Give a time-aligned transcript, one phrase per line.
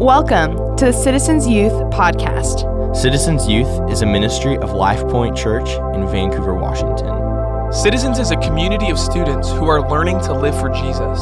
[0.00, 2.96] Welcome to the Citizens Youth Podcast.
[2.96, 7.70] Citizens Youth is a ministry of Life Point Church in Vancouver, Washington.
[7.70, 11.20] Citizens is a community of students who are learning to live for Jesus.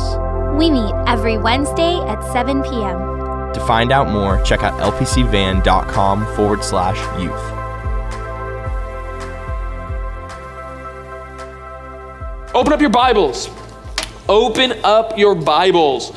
[0.56, 3.52] We meet every Wednesday at 7 p.m.
[3.52, 7.34] To find out more, check out lpcvan.com forward slash youth.
[12.54, 13.50] Open up your Bibles.
[14.28, 16.12] Open up your Bibles.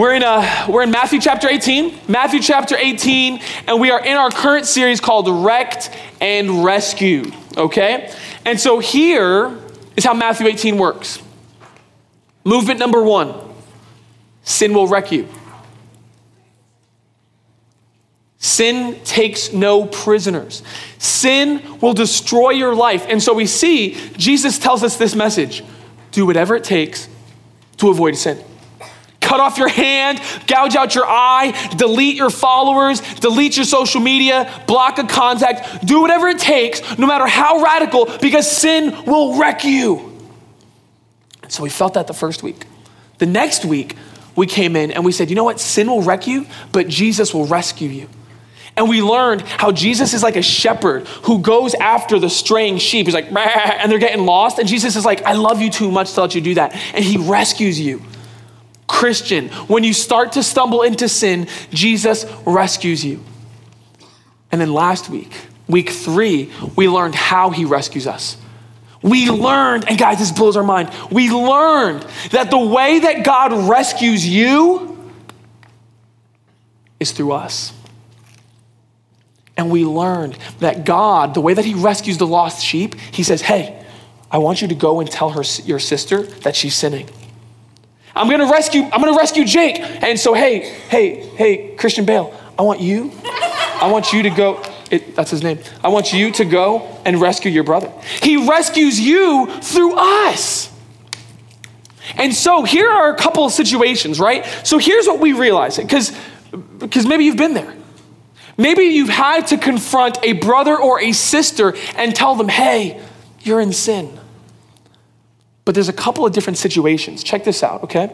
[0.00, 3.38] We're in, uh, we're in Matthew chapter 18, Matthew chapter 18,
[3.68, 5.90] and we are in our current series called Wrecked
[6.22, 8.10] and Rescued, okay?
[8.46, 9.54] And so here
[9.98, 11.20] is how Matthew 18 works.
[12.44, 13.34] Movement number one
[14.42, 15.28] sin will wreck you.
[18.38, 20.62] Sin takes no prisoners.
[20.96, 23.04] Sin will destroy your life.
[23.06, 25.62] And so we see Jesus tells us this message
[26.10, 27.06] do whatever it takes
[27.76, 28.42] to avoid sin.
[29.30, 34.52] Cut off your hand, gouge out your eye, delete your followers, delete your social media,
[34.66, 39.62] block a contact, do whatever it takes, no matter how radical, because sin will wreck
[39.62, 40.18] you.
[41.46, 42.66] So we felt that the first week.
[43.18, 43.94] The next week,
[44.34, 45.60] we came in and we said, you know what?
[45.60, 48.08] Sin will wreck you, but Jesus will rescue you.
[48.76, 53.06] And we learned how Jesus is like a shepherd who goes after the straying sheep.
[53.06, 54.58] He's like, and they're getting lost.
[54.58, 56.74] And Jesus is like, I love you too much to let you do that.
[56.96, 58.02] And he rescues you.
[59.00, 63.24] Christian, when you start to stumble into sin, Jesus rescues you.
[64.52, 65.32] And then last week,
[65.66, 68.36] week three, we learned how he rescues us.
[69.00, 70.90] We learned, and guys, this blows our mind.
[71.10, 75.10] We learned that the way that God rescues you
[76.98, 77.72] is through us.
[79.56, 83.40] And we learned that God, the way that He rescues the lost sheep, He says,
[83.40, 83.82] Hey,
[84.30, 87.08] I want you to go and tell her, your sister that she's sinning.
[88.14, 89.80] I'm gonna rescue, I'm gonna rescue Jake.
[89.80, 94.62] And so, hey, hey, hey, Christian Bale, I want you, I want you to go,
[94.90, 95.58] it, that's his name.
[95.82, 97.90] I want you to go and rescue your brother.
[98.22, 100.70] He rescues you through us.
[102.16, 104.44] And so here are a couple of situations, right?
[104.64, 106.12] So here's what we realize, because
[106.78, 107.74] because maybe you've been there.
[108.58, 113.00] Maybe you've had to confront a brother or a sister and tell them, hey,
[113.40, 114.19] you're in sin.
[115.70, 117.22] But there's a couple of different situations.
[117.22, 118.12] Check this out, okay?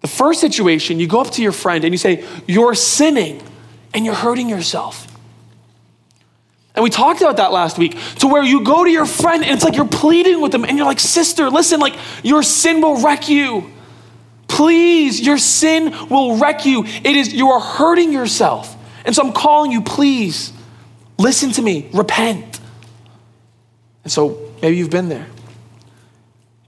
[0.00, 3.40] The first situation, you go up to your friend and you say, You're sinning
[3.94, 5.16] and you're hurting yourself.
[6.74, 9.52] And we talked about that last week to where you go to your friend and
[9.52, 13.00] it's like you're pleading with them and you're like, Sister, listen, like your sin will
[13.00, 13.70] wreck you.
[14.48, 16.84] Please, your sin will wreck you.
[16.84, 18.74] It is, you are hurting yourself.
[19.04, 20.52] And so I'm calling you, please,
[21.16, 22.58] listen to me, repent.
[24.02, 25.28] And so maybe you've been there.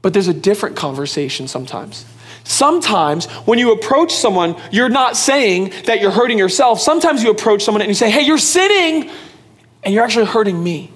[0.02, 2.06] But there's a different conversation sometimes.
[2.44, 6.80] Sometimes when you approach someone, you're not saying that you're hurting yourself.
[6.80, 9.10] Sometimes you approach someone and you say, hey, you're sinning,
[9.82, 10.90] and you're actually hurting me.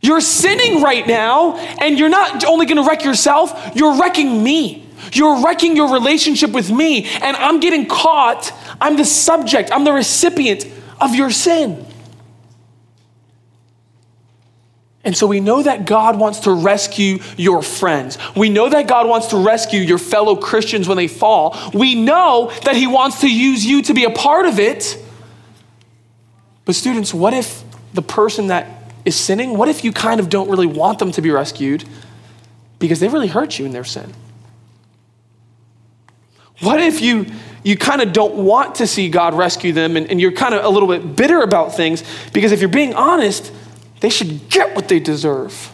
[0.00, 4.88] You're sinning right now, and you're not only gonna wreck yourself, you're wrecking me.
[5.12, 8.52] You're wrecking your relationship with me, and I'm getting caught.
[8.80, 10.66] I'm the subject, I'm the recipient
[11.00, 11.84] of your sin.
[15.08, 18.18] And so we know that God wants to rescue your friends.
[18.36, 21.58] We know that God wants to rescue your fellow Christians when they fall.
[21.72, 25.02] We know that He wants to use you to be a part of it.
[26.66, 27.64] But, students, what if
[27.94, 31.22] the person that is sinning, what if you kind of don't really want them to
[31.22, 31.84] be rescued
[32.78, 34.12] because they really hurt you in their sin?
[36.60, 37.24] What if you,
[37.62, 40.66] you kind of don't want to see God rescue them and, and you're kind of
[40.66, 42.04] a little bit bitter about things
[42.34, 43.54] because if you're being honest,
[44.00, 45.72] they should get what they deserve.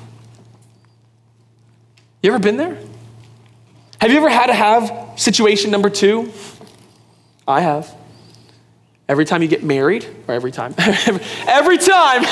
[2.23, 2.79] You ever been there?
[4.01, 6.33] Have you ever had to have situation number two?
[7.47, 7.95] I have.
[9.09, 12.25] Every time you get married, or every time, every time,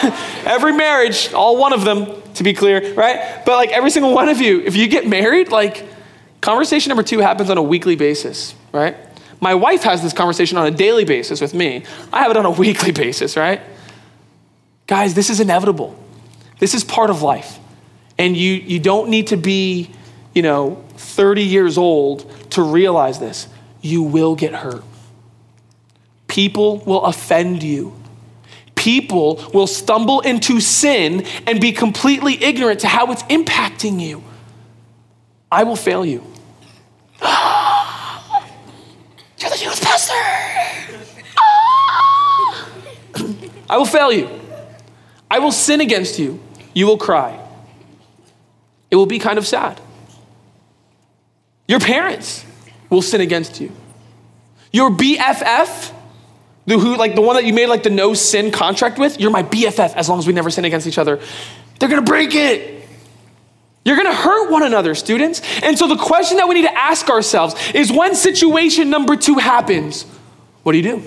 [0.46, 3.44] every marriage, all one of them, to be clear, right?
[3.44, 5.86] But like every single one of you, if you get married, like
[6.40, 8.96] conversation number two happens on a weekly basis, right?
[9.40, 11.84] My wife has this conversation on a daily basis with me.
[12.12, 13.60] I have it on a weekly basis, right?
[14.86, 15.98] Guys, this is inevitable.
[16.58, 17.58] This is part of life.
[18.18, 19.90] And you, you don't need to be,
[20.34, 23.48] you know, 30 years old to realize this.
[23.80, 24.84] You will get hurt.
[26.28, 27.94] People will offend you.
[28.74, 34.22] People will stumble into sin and be completely ignorant to how it's impacting you.
[35.50, 36.20] I will fail you.
[39.38, 40.14] You're the youth pastor.
[41.38, 42.68] Ah!
[43.70, 44.41] I will fail you.
[45.32, 46.38] I will sin against you.
[46.74, 47.40] You will cry.
[48.90, 49.80] It will be kind of sad.
[51.66, 52.44] Your parents
[52.90, 53.72] will sin against you.
[54.72, 55.90] Your BFF,
[56.66, 59.30] the who like the one that you made like the no sin contract with, you're
[59.30, 61.18] my BFF as long as we never sin against each other.
[61.80, 62.86] They're gonna break it.
[63.86, 65.40] You're gonna hurt one another, students.
[65.62, 69.36] And so the question that we need to ask ourselves is when situation number two
[69.36, 70.02] happens,
[70.62, 71.02] what do you do?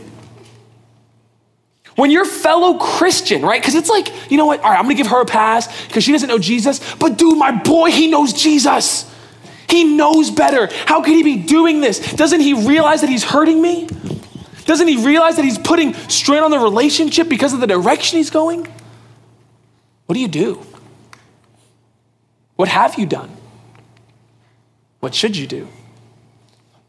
[1.95, 3.61] When your fellow Christian, right?
[3.61, 4.59] Because it's like, you know what?
[4.61, 6.81] All right, I'm gonna give her a pass because she doesn't know Jesus.
[6.95, 9.11] But dude, my boy, he knows Jesus.
[9.69, 10.69] He knows better.
[10.85, 12.13] How could he be doing this?
[12.13, 13.87] Doesn't he realize that he's hurting me?
[14.65, 18.29] Doesn't he realize that he's putting strain on the relationship because of the direction he's
[18.29, 18.67] going?
[20.05, 20.65] What do you do?
[22.55, 23.35] What have you done?
[24.99, 25.67] What should you do?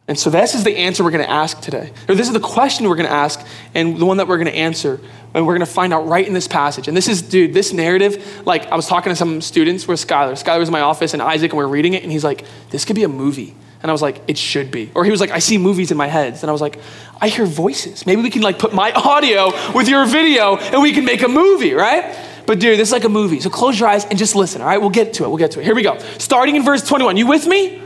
[0.08, 1.92] And so this is the answer we're going to ask today.
[2.08, 3.44] Or this is the question we're going to ask
[3.74, 5.00] and the one that we're going to answer.
[5.34, 6.86] And we're going to find out right in this passage.
[6.86, 10.32] And this is, dude, this narrative, like I was talking to some students with Skylar.
[10.32, 12.44] Skylar was in my office and Isaac and we are reading it and he's like,
[12.70, 13.56] this could be a movie.
[13.82, 14.92] And I was like, it should be.
[14.94, 16.42] Or he was like, I see movies in my heads.
[16.42, 16.78] And I was like,
[17.20, 18.06] I hear voices.
[18.06, 21.28] Maybe we can like put my audio with your video and we can make a
[21.28, 22.16] movie, right?
[22.46, 23.40] But dude, this is like a movie.
[23.40, 24.80] So close your eyes and just listen, all right?
[24.80, 25.28] We'll get to it.
[25.28, 25.64] We'll get to it.
[25.64, 25.98] Here we go.
[26.18, 27.16] Starting in verse 21.
[27.16, 27.82] You with me?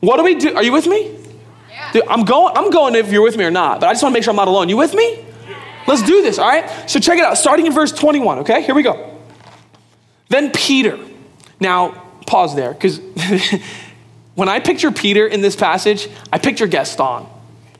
[0.00, 0.54] What do we do?
[0.54, 1.15] Are you with me?
[1.92, 4.12] Dude, I'm going, I'm going if you're with me or not, but I just want
[4.12, 4.68] to make sure I'm not alone.
[4.68, 5.24] You with me?
[5.86, 6.68] Let's do this, all right?
[6.90, 8.62] So check it out, starting in verse 21, okay?
[8.62, 9.18] Here we go.
[10.28, 10.98] Then Peter.
[11.60, 13.00] Now, pause there, because
[14.34, 17.26] when I picture Peter in this passage, I picture Gaston.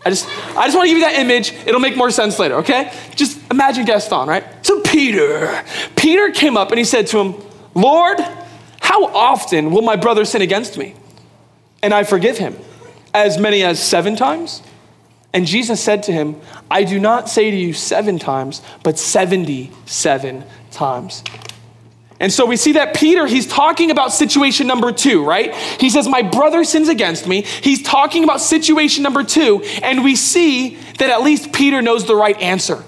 [0.05, 1.53] I just, I just want to give you that image.
[1.67, 2.93] It'll make more sense later, okay?
[3.17, 4.45] Just imagine Gaston, right?
[4.65, 5.65] So Peter,
[5.97, 7.35] Peter came up and he said to him,
[7.75, 8.21] Lord,
[8.81, 10.95] how often will my brother sin against me?
[11.83, 12.57] And I forgive him
[13.17, 14.63] as many as seven times?
[15.33, 16.41] And Jesus said to him,
[16.71, 21.23] I do not say to you seven times, but 77 times.
[22.19, 25.55] And so we see that Peter, he's talking about situation number two, right?
[25.55, 27.43] He says, My brother sins against me.
[27.43, 29.63] He's talking about situation number two.
[29.83, 32.83] And we see that at least Peter knows the right answer.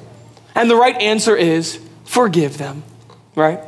[0.55, 2.83] And the right answer is forgive them,
[3.35, 3.61] right?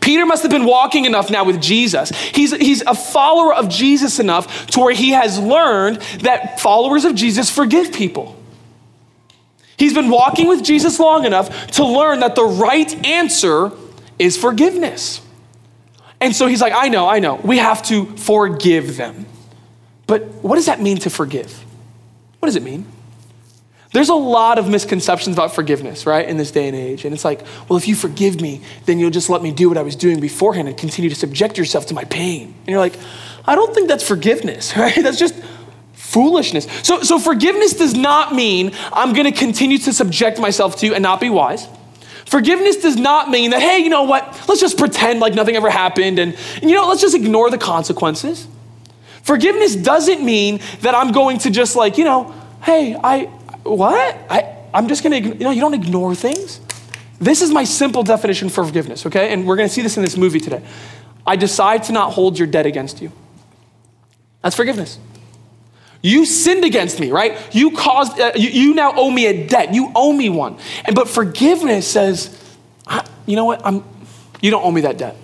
[0.00, 2.10] Peter must have been walking enough now with Jesus.
[2.10, 7.14] He's, he's a follower of Jesus enough to where he has learned that followers of
[7.14, 8.36] Jesus forgive people.
[9.78, 13.72] He's been walking with Jesus long enough to learn that the right answer
[14.18, 15.22] is forgiveness.
[16.20, 19.24] And so he's like, I know, I know, we have to forgive them.
[20.06, 21.64] But what does that mean to forgive?
[22.40, 22.84] What does it mean?
[23.92, 27.04] There's a lot of misconceptions about forgiveness, right, in this day and age.
[27.04, 29.76] And it's like, well, if you forgive me, then you'll just let me do what
[29.76, 32.54] I was doing beforehand and continue to subject yourself to my pain.
[32.58, 32.96] And you're like,
[33.46, 34.94] I don't think that's forgiveness, right?
[35.02, 35.34] That's just
[35.92, 36.66] foolishness.
[36.82, 41.02] So, so forgiveness does not mean I'm going to continue to subject myself to and
[41.02, 41.66] not be wise.
[42.26, 44.24] Forgiveness does not mean that, hey, you know what?
[44.48, 47.58] Let's just pretend like nothing ever happened and, and you know, let's just ignore the
[47.58, 48.46] consequences.
[49.22, 52.32] Forgiveness doesn't mean that I'm going to just like, you know,
[52.62, 53.28] hey, I,
[53.62, 54.18] what?
[54.30, 56.60] I, I'm just gonna, you know, you don't ignore things.
[57.20, 59.32] This is my simple definition for forgiveness, okay?
[59.32, 60.62] And we're gonna see this in this movie today.
[61.26, 63.12] I decide to not hold your debt against you.
[64.42, 64.98] That's forgiveness.
[66.02, 67.36] You sinned against me, right?
[67.54, 69.74] You caused, uh, you, you, now owe me a debt.
[69.74, 70.56] You owe me one.
[70.86, 72.36] And but forgiveness says,
[73.26, 73.60] you know what?
[73.66, 73.84] I'm,
[74.40, 75.14] you don't owe me that debt.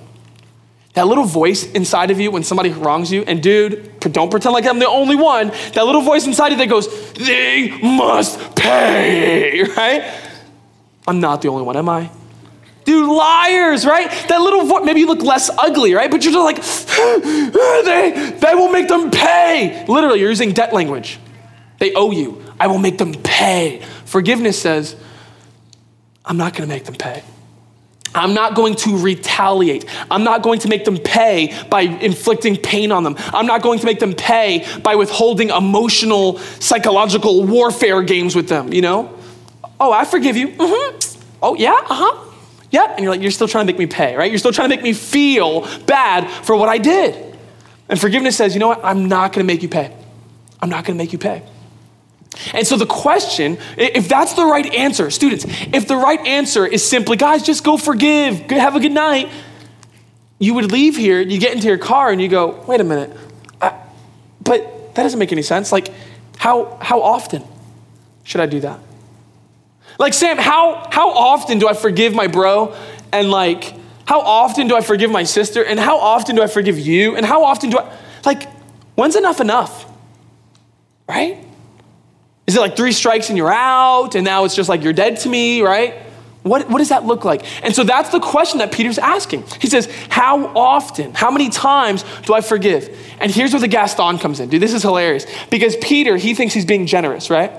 [0.96, 4.64] That little voice inside of you when somebody wrongs you, and dude, don't pretend like
[4.64, 5.48] I'm the only one.
[5.74, 10.10] That little voice inside of you that goes, they must pay, right?
[11.06, 12.10] I'm not the only one, am I?
[12.86, 14.08] Dude, liars, right?
[14.28, 16.10] That little voice, maybe you look less ugly, right?
[16.10, 16.62] But you're just like,
[17.84, 19.84] they, they will make them pay.
[19.86, 21.18] Literally, you're using debt language.
[21.78, 22.42] They owe you.
[22.58, 23.82] I will make them pay.
[24.06, 24.96] Forgiveness says,
[26.24, 27.22] I'm not gonna make them pay.
[28.16, 29.84] I'm not going to retaliate.
[30.10, 33.14] I'm not going to make them pay by inflicting pain on them.
[33.18, 38.72] I'm not going to make them pay by withholding emotional, psychological warfare games with them,
[38.72, 39.16] you know?
[39.78, 40.48] Oh, I forgive you.
[40.48, 41.22] Mm-hmm.
[41.42, 42.22] Oh, yeah, uh huh.
[42.70, 42.90] Yeah.
[42.90, 44.30] And you're like, you're still trying to make me pay, right?
[44.30, 47.36] You're still trying to make me feel bad for what I did.
[47.88, 48.80] And forgiveness says, you know what?
[48.82, 49.94] I'm not going to make you pay.
[50.60, 51.42] I'm not going to make you pay.
[52.52, 56.86] And so the question, if that's the right answer, students, if the right answer is
[56.86, 59.30] simply, guys, just go forgive, have a good night,
[60.38, 63.16] you would leave here, you get into your car and you go, wait a minute,
[63.60, 63.74] I,
[64.42, 65.72] but that doesn't make any sense.
[65.72, 65.88] Like,
[66.36, 67.42] how, how often
[68.24, 68.80] should I do that?
[69.98, 72.76] Like, Sam, how, how often do I forgive my bro?
[73.12, 73.74] And like,
[74.04, 75.64] how often do I forgive my sister?
[75.64, 77.16] And how often do I forgive you?
[77.16, 78.46] And how often do I, like,
[78.94, 79.90] when's enough enough?
[81.08, 81.45] Right?
[82.46, 85.18] Is it like three strikes and you're out, and now it's just like you're dead
[85.20, 85.94] to me, right?
[86.46, 87.44] What, what does that look like?
[87.64, 89.42] And so that's the question that Peter's asking.
[89.60, 92.96] He says, How often, how many times do I forgive?
[93.18, 94.48] And here's where the Gaston comes in.
[94.48, 95.26] Dude, this is hilarious.
[95.50, 97.50] Because Peter, he thinks he's being generous, right?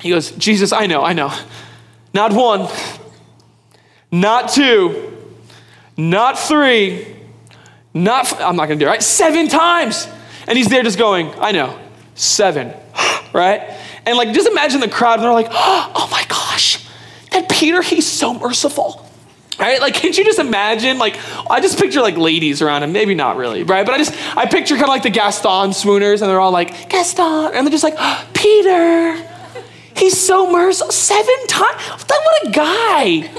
[0.00, 1.32] He goes, Jesus, I know, I know.
[2.12, 2.68] Not one,
[4.10, 5.12] not two,
[5.96, 7.06] not three,
[7.94, 9.02] not, f- I'm not gonna do it, right?
[9.02, 10.08] Seven times.
[10.48, 11.78] And he's there just going, I know,
[12.14, 12.74] seven,
[13.32, 13.75] right?
[14.06, 16.86] And like, just imagine the crowd, and they're like, oh my gosh,
[17.32, 19.02] that Peter, he's so merciful.
[19.58, 19.80] Right?
[19.80, 20.98] Like, can't you just imagine?
[20.98, 21.18] Like,
[21.50, 22.92] I just picture like ladies around him.
[22.92, 23.86] Maybe not really, right?
[23.86, 26.90] But I just, I picture kind of like the Gaston swooners, and they're all like,
[26.90, 27.52] Gaston.
[27.54, 29.16] And they're just like, oh, Peter,
[29.96, 30.92] he's so merciful.
[30.92, 32.04] Seven times.
[32.06, 33.30] What a guy.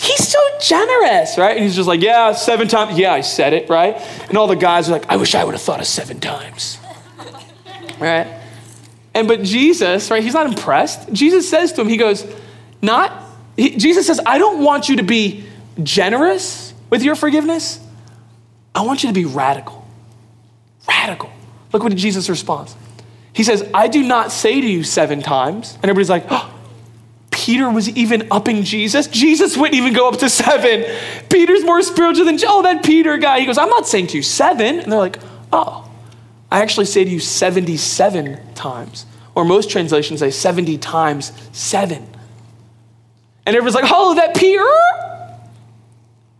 [0.00, 1.56] He's so generous, right?
[1.56, 2.98] And he's just like, yeah, seven times.
[2.98, 3.94] Yeah, I said it, right?
[4.28, 6.78] And all the guys are like, I wish I would have thought of seven times.
[8.00, 8.39] Right?
[9.14, 11.12] And but Jesus, right, he's not impressed.
[11.12, 12.24] Jesus says to him, he goes,
[12.80, 13.12] not,
[13.56, 15.44] he, Jesus says, I don't want you to be
[15.82, 17.80] generous with your forgiveness.
[18.74, 19.86] I want you to be radical.
[20.88, 21.30] Radical.
[21.72, 22.76] Look what Jesus responds.
[23.32, 25.74] He says, I do not say to you seven times.
[25.74, 26.54] And everybody's like, oh,
[27.30, 29.06] Peter was even upping Jesus.
[29.06, 30.84] Jesus wouldn't even go up to seven.
[31.28, 33.40] Peter's more spiritual than, oh, that Peter guy.
[33.40, 34.80] He goes, I'm not saying to you seven.
[34.80, 35.18] And they're like,
[35.52, 35.89] oh,
[36.50, 39.06] I actually say to you 77 times.
[39.34, 42.06] Or most translations say 70 times seven.
[43.46, 44.64] And everyone's like, oh, that Peter?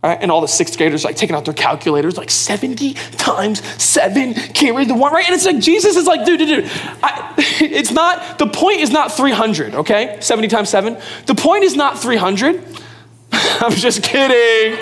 [0.03, 0.17] Right?
[0.19, 4.75] And all the sixth graders like taking out their calculators, like 70 times seven, can't
[4.75, 5.25] read the one, right?
[5.25, 6.71] And it's like, Jesus is like, dude, dude, dude.
[7.03, 10.17] I, it's not, the point is not 300, okay?
[10.19, 10.97] 70 times seven.
[11.27, 12.80] The point is not 300.
[13.61, 14.77] I'm just kidding.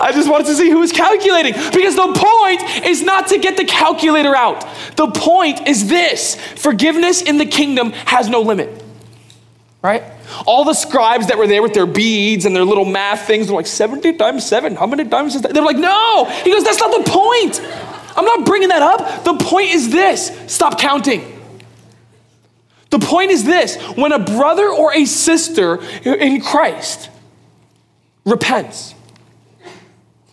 [0.00, 3.56] I just wanted to see who was calculating because the point is not to get
[3.56, 4.66] the calculator out.
[4.96, 8.84] The point is this forgiveness in the kingdom has no limit,
[9.82, 10.04] right?
[10.46, 13.56] All the scribes that were there with their beads and their little math things, they're
[13.56, 15.54] like, 70 times 7, how many times is that?
[15.54, 16.26] They're like, no.
[16.44, 17.60] He goes, that's not the point.
[18.16, 19.24] I'm not bringing that up.
[19.24, 21.34] The point is this stop counting.
[22.90, 27.10] The point is this when a brother or a sister in Christ
[28.28, 28.94] repents,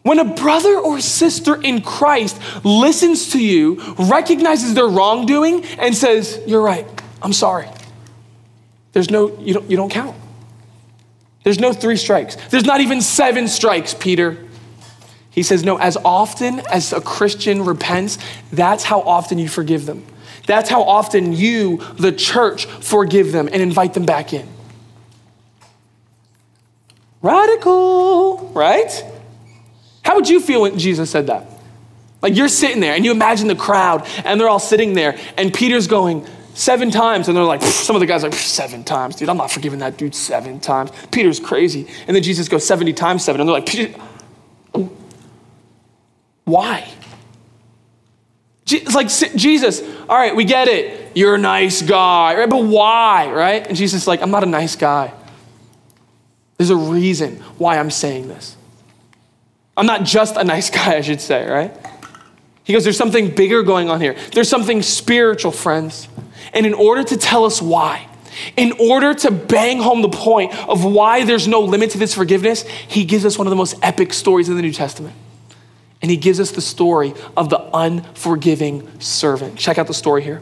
[0.04, 6.40] when a brother or sister in Christ listens to you, recognizes their wrongdoing, and says,
[6.46, 6.88] You're right,
[7.22, 7.68] I'm sorry.
[8.92, 10.16] There's no, you don't, you don't count.
[11.44, 12.36] There's no three strikes.
[12.50, 14.38] There's not even seven strikes, Peter.
[15.32, 18.18] He says, No, as often as a Christian repents,
[18.52, 20.06] that's how often you forgive them.
[20.48, 24.48] That's how often you, the church, forgive them and invite them back in.
[27.26, 29.04] Radical, right?
[30.04, 31.48] How would you feel when Jesus said that?
[32.22, 35.52] Like you're sitting there and you imagine the crowd and they're all sitting there and
[35.52, 39.16] Peter's going seven times and they're like, some of the guys are like, seven times,
[39.16, 40.92] dude, I'm not forgiving that dude seven times.
[41.12, 41.88] Peter's crazy.
[42.06, 44.90] And then Jesus goes 70 times seven and they're like,
[46.44, 46.88] why?
[48.68, 51.18] It's like Jesus, all right, we get it.
[51.18, 52.50] You're a nice guy, right?
[52.50, 53.66] But why, right?
[53.66, 55.12] And Jesus is like, I'm not a nice guy.
[56.58, 58.56] There's a reason why I'm saying this.
[59.78, 61.76] I'm not just a nice guy, I should say, right?
[62.64, 64.16] He goes, There's something bigger going on here.
[64.34, 66.08] There's something spiritual, friends.
[66.54, 68.08] And in order to tell us why,
[68.58, 72.64] in order to bang home the point of why there's no limit to this forgiveness,
[72.64, 75.16] he gives us one of the most epic stories in the New Testament.
[76.02, 79.58] And he gives us the story of the unforgiving servant.
[79.58, 80.42] Check out the story here.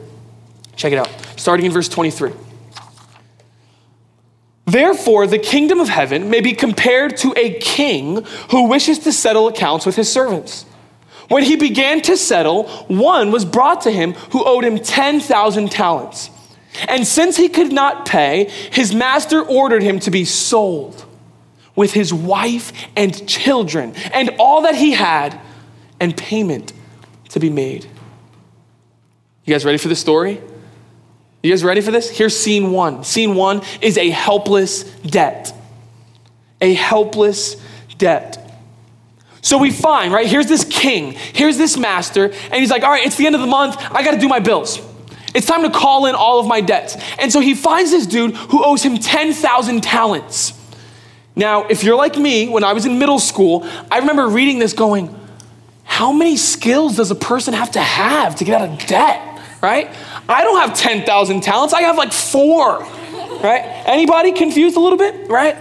[0.75, 1.10] Check it out.
[1.38, 2.32] Starting in verse 23.
[4.74, 9.48] Therefore, the kingdom of heaven may be compared to a king who wishes to settle
[9.48, 10.65] accounts with his servants.
[11.27, 16.32] When he began to settle, one was brought to him who owed him 10,000 talents.
[16.88, 21.06] And since he could not pay, his master ordered him to be sold
[21.75, 25.39] with his wife and children and all that he had,
[26.00, 26.74] and payment
[27.30, 27.86] to be made.
[29.46, 30.42] You guys ready for the story?
[31.44, 32.10] You guys ready for this?
[32.10, 33.04] Here's scene one.
[33.04, 35.54] Scene one is a helpless debt.
[36.62, 37.58] A helpless
[37.98, 38.40] debt.
[39.42, 43.06] So we find, right, here's this king, here's this master, and he's like, all right,
[43.06, 44.80] it's the end of the month, I gotta do my bills.
[45.36, 46.96] It's time to call in all of my debts.
[47.20, 50.54] And so he finds this dude who owes him 10,000 talents.
[51.36, 54.72] Now, if you're like me, when I was in middle school, I remember reading this
[54.72, 55.14] going,
[55.84, 59.94] how many skills does a person have to have to get out of debt, right?
[60.27, 63.84] I don't have 10,000 talents, I have like four, right?
[63.86, 65.58] Anybody confused a little bit, right?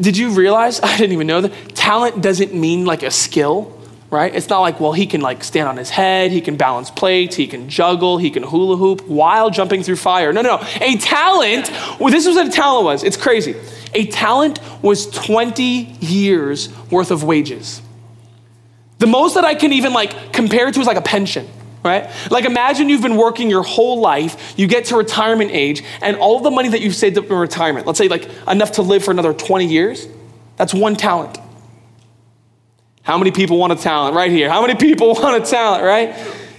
[0.00, 0.80] Did you realize?
[0.82, 3.72] I didn't even know that talent doesn't mean like a skill,
[4.10, 4.34] right?
[4.34, 7.36] It's not like, well, he can like stand on his head, he can balance plates,
[7.36, 10.32] he can juggle, he can hula hoop while jumping through fire.
[10.32, 10.66] No, no, no.
[10.80, 13.04] A talent, well, this is what a talent was.
[13.04, 13.56] It's crazy.
[13.94, 17.80] A talent was 20 years worth of wages.
[18.98, 21.48] The most that I can even like compare to is like a pension,
[21.84, 22.10] right?
[22.30, 26.40] Like imagine you've been working your whole life, you get to retirement age, and all
[26.40, 29.10] the money that you've saved up in retirement, let's say like enough to live for
[29.10, 30.08] another 20 years,
[30.56, 31.38] that's one talent.
[33.02, 34.16] How many people want a talent?
[34.16, 34.50] Right here.
[34.50, 36.16] How many people want a talent, right?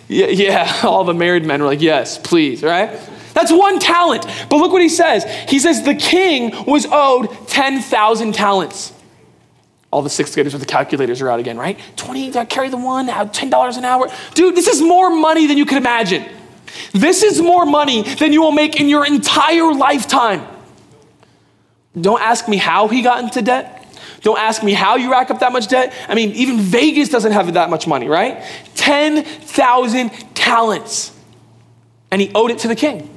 [0.07, 0.79] Yeah, yeah.
[0.83, 2.97] all the married men were like, yes, please, right?
[3.33, 4.25] That's one talent.
[4.49, 5.23] But look what he says.
[5.47, 8.93] He says the king was owed 10,000 talents.
[9.97, 11.79] All the sixth graders with the calculators are out again, right?
[11.95, 14.11] 20, uh, carry the one, uh, $10 an hour.
[14.35, 16.23] Dude, this is more money than you could imagine.
[16.93, 20.45] This is more money than you will make in your entire lifetime.
[21.99, 23.87] Don't ask me how he got into debt.
[24.21, 25.91] Don't ask me how you rack up that much debt.
[26.07, 28.43] I mean, even Vegas doesn't have that much money, right?
[28.75, 31.11] 10,000 talents.
[32.11, 33.09] And he owed it to the king.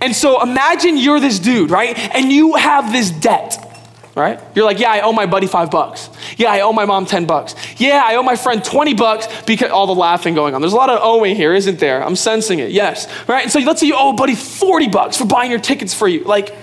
[0.00, 1.98] And so imagine you're this dude, right?
[2.14, 3.67] And you have this debt
[4.18, 4.40] right?
[4.54, 6.10] You're like, yeah, I owe my buddy five bucks.
[6.36, 7.54] Yeah, I owe my mom 10 bucks.
[7.78, 10.60] Yeah, I owe my friend 20 bucks because all the laughing going on.
[10.60, 12.04] There's a lot of owing here, isn't there?
[12.04, 13.44] I'm sensing it, yes, right?
[13.44, 16.08] And so let's say you owe a buddy 40 bucks for buying your tickets for
[16.08, 16.24] you.
[16.24, 16.54] Like,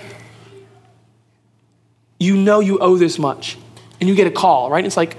[2.20, 3.58] you know you owe this much.
[4.00, 4.84] And you get a call, right?
[4.84, 5.16] It's like.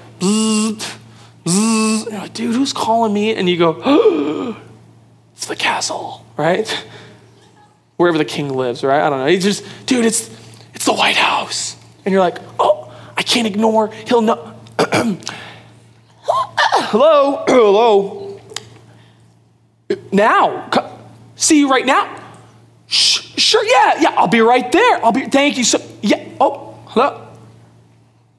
[2.11, 3.33] Like, dude, who's calling me?
[3.33, 4.61] And you go, oh,
[5.33, 6.67] it's the castle, right?
[7.97, 9.01] Wherever the king lives, right?
[9.01, 9.25] I don't know.
[9.25, 10.29] He's just, dude, it's,
[10.75, 11.36] it's the White House
[12.07, 14.53] and you're like, oh, I can't ignore, he'll know.
[16.23, 18.39] hello, hello.
[20.13, 20.69] Now,
[21.35, 22.23] see you right now.
[22.87, 25.03] Sure, yeah, yeah, I'll be right there.
[25.03, 27.27] I'll be, thank you so, yeah, oh, hello.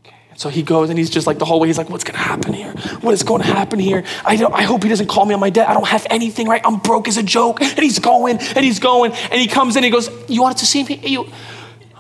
[0.07, 0.17] Okay.
[0.37, 2.55] So he goes and he's just like the whole way, he's like, what's gonna happen
[2.55, 2.73] here?
[3.03, 4.03] What is going to happen here?
[4.25, 5.69] I, don't, I hope he doesn't call me on my debt.
[5.69, 6.63] I don't have anything, right?
[6.65, 7.61] I'm broke as a joke.
[7.61, 10.67] And he's going and he's going and he comes in, he goes, you wanted to
[10.67, 11.03] see me?
[11.05, 11.27] You,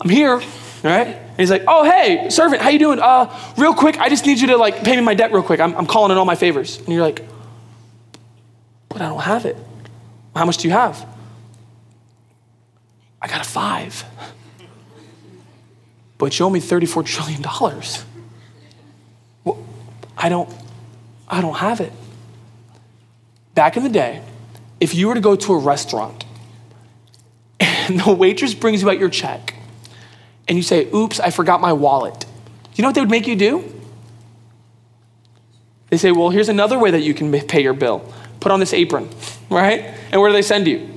[0.00, 0.40] I'm here,
[0.82, 1.27] right?
[1.38, 2.98] And he's like, oh, hey, servant, how you doing?
[2.98, 5.60] Uh, real quick, I just need you to like pay me my debt real quick.
[5.60, 6.78] I'm, I'm calling in all my favors.
[6.78, 7.24] And you're like,
[8.88, 9.56] but I don't have it.
[10.34, 11.06] How much do you have?
[13.22, 14.04] I got a five.
[16.18, 17.44] But you owe me $34 trillion.
[19.44, 19.64] Well,
[20.16, 20.52] I don't,
[21.28, 21.92] I don't have it.
[23.54, 24.20] Back in the day,
[24.80, 26.24] if you were to go to a restaurant
[27.60, 29.54] and the waitress brings you out your check
[30.48, 32.24] and you say, oops, I forgot my wallet,
[32.74, 33.74] you know what they would make you do?
[35.90, 38.12] They say, well, here's another way that you can pay your bill.
[38.40, 39.08] Put on this apron,
[39.50, 39.80] right?
[40.12, 40.88] And where do they send you?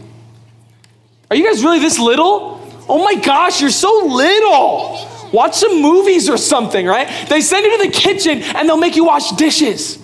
[1.30, 2.60] Are you guys really this little?
[2.90, 5.08] Oh my gosh, you're so little.
[5.32, 7.08] Watch some movies or something, right?
[7.30, 9.98] They send you to the kitchen and they'll make you wash dishes.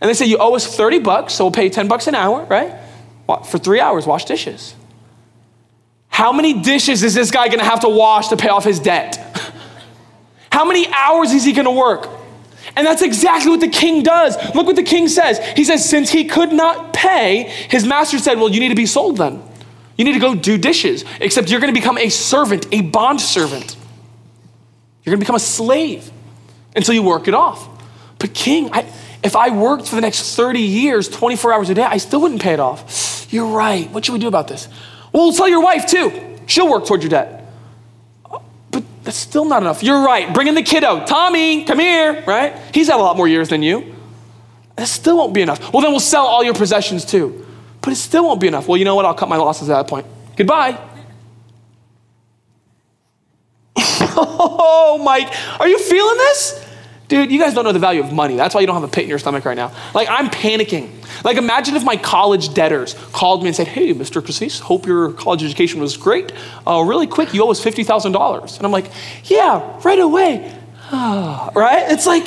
[0.00, 2.14] And they say, you owe us 30 bucks, so we'll pay you 10 bucks an
[2.14, 2.78] hour, right?
[3.26, 4.76] For three hours, wash dishes.
[6.16, 9.18] How many dishes is this guy gonna have to wash to pay off his debt?
[10.50, 12.08] How many hours is he gonna work?
[12.74, 14.34] And that's exactly what the king does.
[14.54, 15.38] Look what the king says.
[15.54, 18.86] He says, since he could not pay, his master said, Well, you need to be
[18.86, 19.42] sold then.
[19.98, 23.76] You need to go do dishes, except you're gonna become a servant, a bond servant.
[25.04, 26.10] You're gonna become a slave
[26.74, 27.68] until you work it off.
[28.18, 28.90] But, king, I,
[29.22, 32.40] if I worked for the next 30 years, 24 hours a day, I still wouldn't
[32.40, 33.26] pay it off.
[33.30, 33.90] You're right.
[33.90, 34.70] What should we do about this?
[35.16, 36.12] Well, tell your wife too.
[36.44, 37.50] She'll work towards your debt.
[38.30, 39.82] Oh, but that's still not enough.
[39.82, 40.34] You're right.
[40.34, 41.06] Bring in the kiddo.
[41.06, 42.54] Tommy, come here, right?
[42.74, 43.94] He's had a lot more years than you.
[44.76, 45.72] That still won't be enough.
[45.72, 47.46] Well, then we'll sell all your possessions too.
[47.80, 48.68] But it still won't be enough.
[48.68, 49.06] Well, you know what?
[49.06, 50.06] I'll cut my losses at that point.
[50.36, 50.78] Goodbye.
[53.78, 56.65] oh, Mike, are you feeling this?
[57.08, 58.34] Dude, you guys don't know the value of money.
[58.34, 59.72] That's why you don't have a pit in your stomach right now.
[59.94, 60.90] Like, I'm panicking.
[61.24, 64.24] Like, imagine if my college debtors called me and said, Hey, Mr.
[64.24, 66.32] Cassis, hope your college education was great.
[66.66, 68.56] Uh, really quick, you owe us $50,000.
[68.56, 68.90] And I'm like,
[69.24, 70.52] Yeah, right away.
[70.92, 71.84] right?
[71.90, 72.24] It's like,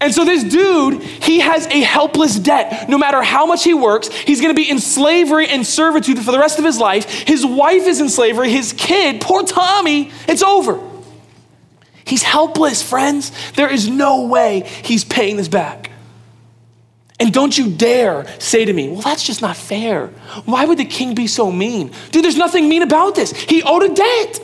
[0.00, 2.88] and so this dude, he has a helpless debt.
[2.88, 6.38] No matter how much he works, he's gonna be in slavery and servitude for the
[6.38, 7.08] rest of his life.
[7.08, 10.91] His wife is in slavery, his kid, poor Tommy, it's over.
[12.04, 13.32] He's helpless, friends.
[13.52, 15.90] There is no way he's paying this back.
[17.20, 20.08] And don't you dare say to me, well, that's just not fair.
[20.44, 21.92] Why would the king be so mean?
[22.10, 23.30] Dude, there's nothing mean about this.
[23.30, 24.40] He owed a debt.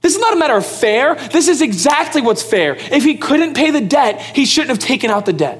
[0.00, 1.14] This is not a matter of fair.
[1.14, 2.76] This is exactly what's fair.
[2.76, 5.58] If he couldn't pay the debt, he shouldn't have taken out the debt.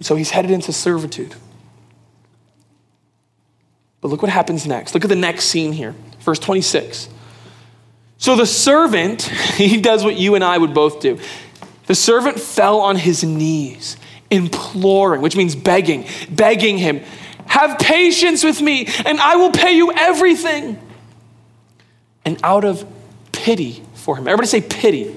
[0.00, 1.34] So he's headed into servitude.
[4.00, 4.94] But look what happens next.
[4.94, 5.94] Look at the next scene here.
[6.20, 7.08] Verse 26.
[8.18, 9.22] So the servant,
[9.56, 11.18] he does what you and I would both do.
[11.86, 13.96] The servant fell on his knees,
[14.30, 17.00] imploring, which means begging, begging him,
[17.46, 20.78] Have patience with me, and I will pay you everything.
[22.26, 22.86] And out of
[23.32, 25.16] pity for him, everybody say pity.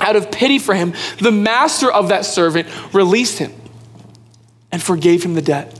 [0.00, 3.52] Out of pity for him, the master of that servant released him
[4.70, 5.76] and forgave him the debt.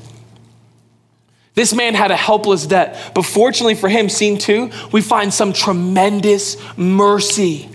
[1.58, 5.52] This man had a helpless debt, but fortunately for him, scene two, we find some
[5.52, 7.68] tremendous mercy.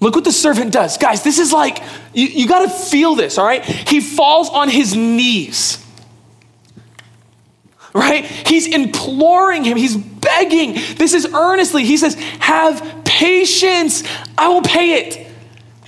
[0.00, 0.98] Look what the servant does.
[0.98, 3.64] Guys, this is like, you, you got to feel this, all right?
[3.64, 5.78] He falls on his knees
[7.94, 8.24] right?
[8.24, 10.74] He's imploring him, he's begging.
[10.96, 11.84] This is earnestly.
[11.84, 14.02] He says, Have patience,
[14.36, 15.26] I will pay it.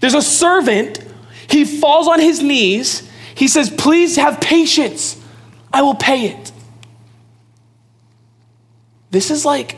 [0.00, 1.02] There's a servant,
[1.48, 3.10] he falls on his knees.
[3.34, 5.18] He says, Please have patience,
[5.72, 6.52] I will pay it.
[9.14, 9.76] This is like,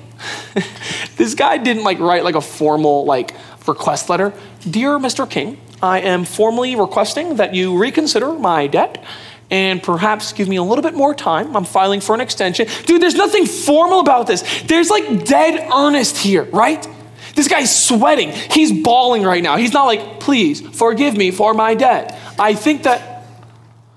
[1.18, 3.35] this guy didn't like write like a formal like
[3.66, 4.33] request letter.
[4.68, 5.29] Dear Mr.
[5.29, 9.05] King, I am formally requesting that you reconsider my debt
[9.51, 11.55] and perhaps give me a little bit more time.
[11.55, 12.66] I'm filing for an extension.
[12.87, 14.62] Dude, there's nothing formal about this.
[14.62, 16.88] There's like dead earnest here, right?
[17.35, 18.33] This guy's sweating.
[18.33, 19.59] He's bawling right now.
[19.59, 22.18] He's not like, please forgive me for my debt.
[22.38, 23.15] I think that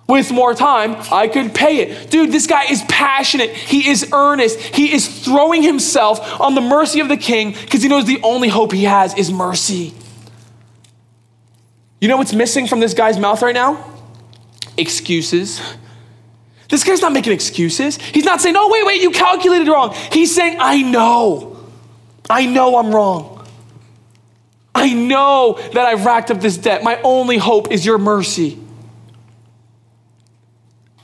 [0.10, 2.10] with more time, I could pay it.
[2.10, 3.52] Dude, this guy is passionate.
[3.52, 4.60] He is earnest.
[4.60, 8.50] He is throwing himself on the mercy of the king because he knows the only
[8.50, 9.93] hope he has is mercy.
[12.02, 13.86] You know what's missing from this guy's mouth right now?
[14.80, 15.62] excuses.
[16.69, 17.98] This guy's not making excuses.
[17.98, 19.93] He's not saying, oh, wait, wait, you calculated wrong.
[20.12, 21.58] He's saying, I know.
[22.30, 23.48] I know I'm wrong.
[24.74, 26.84] I know that I've racked up this debt.
[26.84, 28.60] My only hope is your mercy.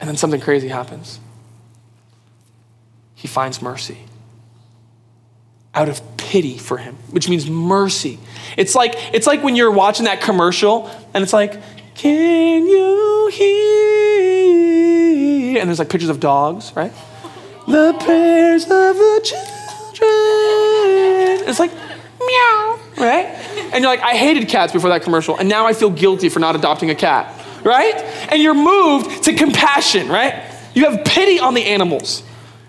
[0.05, 1.19] And then something crazy happens.
[3.15, 3.97] He finds mercy
[5.73, 8.19] out of pity for him, which means mercy.
[8.55, 11.59] It's like, it's like when you're watching that commercial and it's like,
[11.95, 13.55] can you hear?
[15.59, 16.93] And there's like pictures of dogs, right?
[17.67, 19.49] The prayers of the children.
[21.49, 23.25] It's like, meow, right?
[23.73, 26.39] And you're like, I hated cats before that commercial, and now I feel guilty for
[26.39, 27.34] not adopting a cat,
[27.65, 27.95] right?
[28.31, 30.43] And you're moved to compassion, right?
[30.73, 32.23] You have pity on the animals.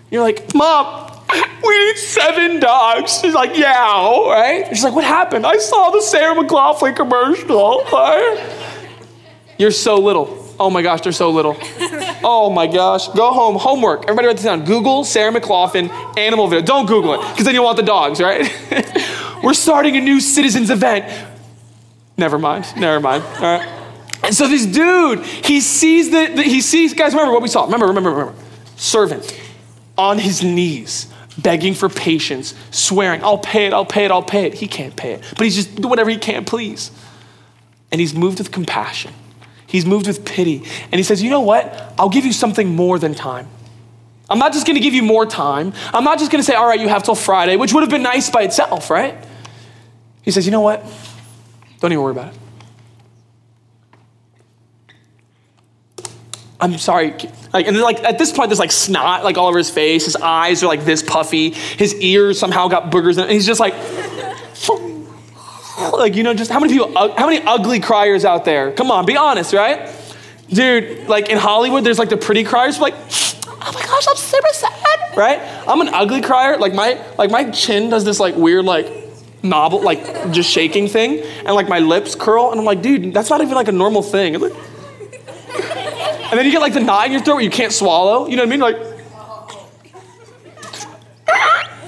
[0.09, 1.11] You're like, Mom,
[1.63, 3.19] we need seven dogs.
[3.21, 4.65] She's like, yeah, right?
[4.69, 5.45] She's like, what happened?
[5.45, 7.85] I saw the Sarah McLachlan commercial.
[7.93, 8.53] Right?
[9.59, 10.45] You're so little.
[10.59, 11.57] Oh my gosh, they're so little.
[12.23, 13.07] Oh my gosh.
[13.09, 13.55] Go home.
[13.55, 14.03] Homework.
[14.03, 14.65] Everybody write this down.
[14.65, 16.65] Google Sarah McLachlan animal video.
[16.65, 18.51] Don't Google it, because then you'll want the dogs, right?
[19.43, 21.05] We're starting a new citizens event.
[22.17, 22.65] Never mind.
[22.75, 23.23] Never mind.
[23.23, 23.76] All right.
[24.27, 27.63] And so this dude, he sees the, he sees, guys, remember what we saw.
[27.63, 28.35] Remember, remember, remember.
[28.75, 29.39] Servant
[29.97, 34.45] on his knees, begging for patience, swearing, I'll pay it, I'll pay it, I'll pay
[34.45, 34.55] it.
[34.55, 35.23] He can't pay it.
[35.29, 36.91] But he's just doing whatever he can, please.
[37.89, 39.13] And he's moved with compassion.
[39.65, 40.57] He's moved with pity.
[40.91, 41.93] And he says, You know what?
[41.97, 43.47] I'll give you something more than time.
[44.29, 45.71] I'm not just going to give you more time.
[45.93, 47.89] I'm not just going to say, All right, you have till Friday, which would have
[47.89, 49.15] been nice by itself, right?
[50.21, 50.85] He says, You know what?
[51.79, 52.39] Don't even worry about it.
[56.59, 57.11] I'm sorry.
[57.53, 60.05] Like, and then like at this point, there's like snot like all over his face.
[60.05, 61.51] His eyes are like this puffy.
[61.51, 63.23] His ears somehow got boogers in it.
[63.23, 63.73] And he's just like,
[65.93, 68.71] like, you know, just how many people, how many ugly criers out there?
[68.71, 69.93] Come on, be honest, right?
[70.49, 74.47] Dude, like in Hollywood, there's like the pretty criers, like, oh my gosh, I'm super
[74.53, 75.39] sad, right?
[75.67, 76.57] I'm an ugly crier.
[76.57, 78.91] Like my, like my chin does this like weird, like,
[79.43, 83.29] nobble, like just shaking thing, and like my lips curl, and I'm like, dude, that's
[83.29, 84.41] not even like a normal thing.
[86.29, 88.27] And then you get like the knot in your throat where you can't swallow.
[88.27, 88.59] You know what I mean?
[88.59, 88.77] Like,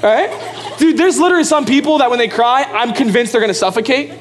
[0.02, 0.76] right?
[0.78, 4.12] Dude, there's literally some people that when they cry, I'm convinced they're gonna suffocate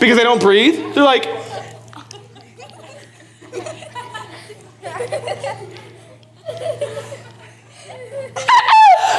[0.00, 0.94] because they don't breathe.
[0.94, 1.26] They're like,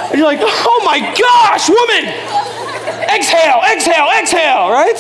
[0.10, 2.14] and you're like, oh my gosh, woman!
[3.16, 4.98] Exhale, exhale, exhale, right?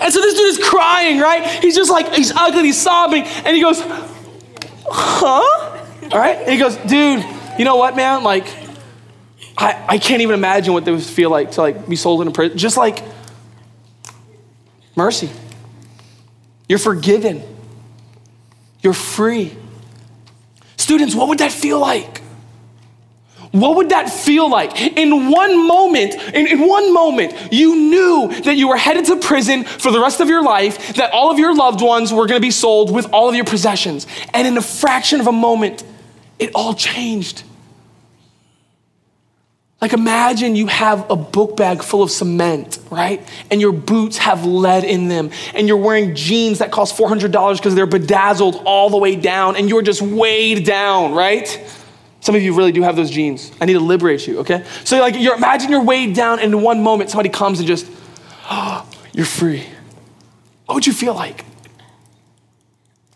[0.00, 1.44] And so this dude is crying, right?
[1.62, 3.82] He's just like, he's ugly, he's sobbing, and he goes,
[4.90, 6.10] huh?
[6.12, 6.38] All right?
[6.38, 7.24] And he goes, dude,
[7.58, 8.22] you know what, man?
[8.22, 8.46] Like,
[9.56, 12.32] I, I can't even imagine what it would feel like to like be sold into
[12.32, 12.56] prison.
[12.56, 13.02] Just like
[14.94, 15.30] mercy.
[16.68, 17.42] You're forgiven.
[18.82, 19.56] You're free.
[20.76, 22.22] Students, what would that feel like?
[23.52, 24.80] What would that feel like?
[24.96, 29.64] In one moment, in, in one moment, you knew that you were headed to prison
[29.64, 32.50] for the rest of your life, that all of your loved ones were gonna be
[32.50, 34.06] sold with all of your possessions.
[34.34, 35.82] And in a fraction of a moment,
[36.38, 37.42] it all changed.
[39.80, 43.22] Like imagine you have a book bag full of cement, right?
[43.50, 47.76] And your boots have lead in them, and you're wearing jeans that cost $400 because
[47.76, 51.64] they're bedazzled all the way down, and you're just weighed down, right?
[52.20, 53.52] Some of you really do have those jeans.
[53.60, 54.64] I need to liberate you, okay?
[54.84, 57.86] So like you're imagine you're weighed down and in one moment somebody comes and just,
[58.50, 59.64] oh, you're free.
[60.66, 61.44] What would you feel like?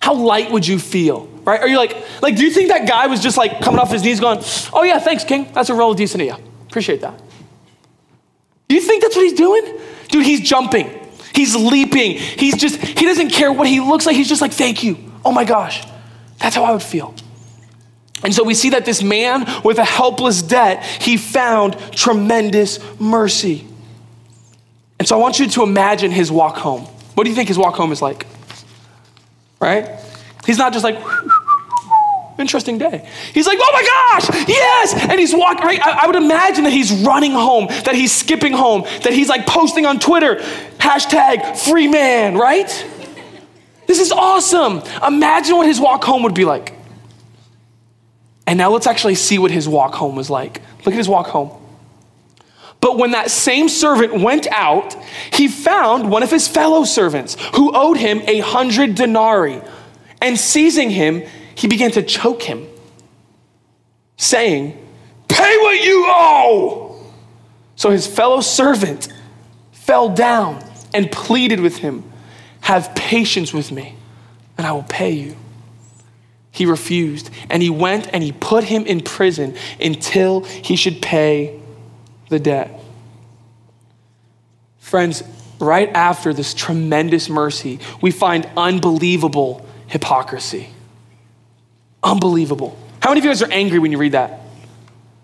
[0.01, 1.27] How light would you feel?
[1.45, 1.61] Right?
[1.61, 4.03] Are you like, like, do you think that guy was just like coming off his
[4.03, 4.39] knees going,
[4.73, 5.51] oh yeah, thanks, King.
[5.53, 6.39] That's a real decent yeah.
[6.69, 7.21] Appreciate that.
[8.69, 9.79] Do you think that's what he's doing?
[10.09, 10.91] Dude, he's jumping.
[11.35, 12.17] He's leaping.
[12.17, 14.17] He's just, he doesn't care what he looks like.
[14.17, 14.97] He's just like, thank you.
[15.25, 15.87] Oh my gosh.
[16.39, 17.15] That's how I would feel.
[18.25, 23.67] And so we see that this man with a helpless debt, he found tremendous mercy.
[24.99, 26.83] And so I want you to imagine his walk home.
[27.15, 28.27] What do you think his walk home is like?
[29.61, 29.99] Right?
[30.47, 30.97] He's not just like,
[32.39, 33.09] interesting day.
[33.33, 34.95] He's like, oh my gosh, yes!
[34.95, 35.81] And he's walking, right?
[35.81, 39.47] I, I, would imagine that he's running home, that he's skipping home, that he's like
[39.47, 40.37] posting on Twitter,
[40.79, 42.69] hashtag free man, right?
[43.87, 44.83] This is awesome.
[45.07, 46.75] Imagine what his walk home would be like.
[48.47, 50.61] And now let's actually see what his walk home was like.
[50.79, 51.51] Look at his walk home.
[52.81, 54.97] But when that same servant went out,
[55.33, 59.61] he found one of his fellow servants who owed him a hundred denarii.
[60.21, 61.23] And seizing him,
[61.55, 62.67] he began to choke him,
[64.17, 64.73] saying,
[65.29, 67.05] Pay what you owe.
[67.77, 69.13] So his fellow servant
[69.71, 72.05] fell down and pleaded with him,
[72.63, 73.97] Have patience with me,
[74.59, 75.37] and I will pay you.
[76.53, 81.59] He refused, and he went and he put him in prison until he should pay
[82.29, 82.79] the debt.
[84.79, 85.23] Friends,
[85.59, 90.69] right after this tremendous mercy, we find unbelievable hypocrisy.
[92.03, 92.77] Unbelievable.
[93.01, 94.41] How many of you guys are angry when you read that?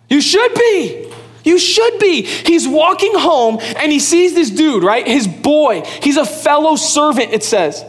[0.09, 1.13] You should be.
[1.45, 2.23] You should be.
[2.23, 5.07] He's walking home and he sees this dude, right?
[5.07, 5.83] His boy.
[6.03, 7.85] He's a fellow servant, it says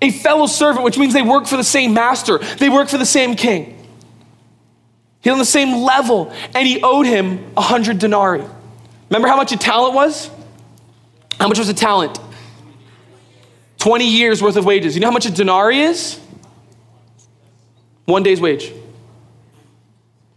[0.00, 3.06] a fellow servant, which means they work for the same master, they work for the
[3.06, 3.74] same king.
[5.20, 8.44] He's on the same level, and he owed him a hundred denarii.
[9.10, 10.30] Remember how much a talent was?
[11.40, 12.18] How much was a talent?
[13.78, 14.94] 20 years worth of wages.
[14.94, 16.20] You know how much a denarii is?
[18.04, 18.72] One day's wage.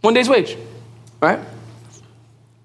[0.00, 0.56] One day's wage,
[1.20, 1.38] right?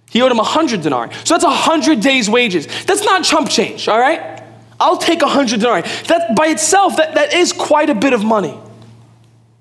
[0.09, 1.13] He owed him a hundred denarii.
[1.23, 2.67] So that's a hundred days' wages.
[2.85, 4.41] That's not chump change, all right?
[4.79, 5.83] I'll take a hundred denarii.
[6.07, 8.57] That by itself, that, that is quite a bit of money.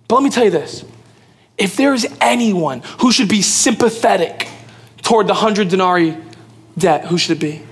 [0.09, 0.85] But let me tell you this.
[1.57, 4.49] If there is anyone who should be sympathetic
[5.03, 6.17] toward the hundred denarii
[6.77, 7.63] debt, who should it be?